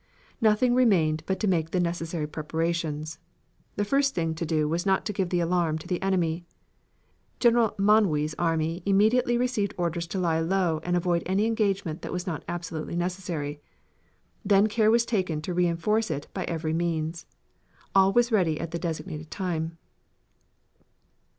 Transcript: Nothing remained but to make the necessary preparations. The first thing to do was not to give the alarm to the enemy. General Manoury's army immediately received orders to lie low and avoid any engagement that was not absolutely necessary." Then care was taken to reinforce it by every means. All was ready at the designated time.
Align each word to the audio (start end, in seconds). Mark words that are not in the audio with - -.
Nothing 0.41 0.73
remained 0.73 1.21
but 1.27 1.39
to 1.41 1.47
make 1.47 1.69
the 1.69 1.79
necessary 1.79 2.25
preparations. 2.25 3.19
The 3.75 3.85
first 3.85 4.15
thing 4.15 4.33
to 4.33 4.47
do 4.47 4.67
was 4.67 4.83
not 4.83 5.05
to 5.05 5.13
give 5.13 5.29
the 5.29 5.41
alarm 5.41 5.77
to 5.77 5.87
the 5.87 6.01
enemy. 6.01 6.43
General 7.39 7.75
Manoury's 7.77 8.33
army 8.39 8.81
immediately 8.83 9.37
received 9.37 9.75
orders 9.77 10.07
to 10.07 10.17
lie 10.19 10.39
low 10.39 10.79
and 10.83 10.97
avoid 10.97 11.21
any 11.27 11.45
engagement 11.45 12.01
that 12.01 12.11
was 12.11 12.25
not 12.25 12.43
absolutely 12.47 12.95
necessary." 12.95 13.61
Then 14.43 14.65
care 14.65 14.89
was 14.89 15.05
taken 15.05 15.39
to 15.43 15.53
reinforce 15.53 16.09
it 16.09 16.25
by 16.33 16.45
every 16.45 16.73
means. 16.73 17.27
All 17.93 18.11
was 18.11 18.31
ready 18.31 18.59
at 18.59 18.71
the 18.71 18.79
designated 18.79 19.29
time. 19.29 19.77